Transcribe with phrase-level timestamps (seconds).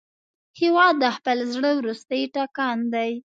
[0.59, 3.11] هېواد د خپل زړه وروستی ټکان دی.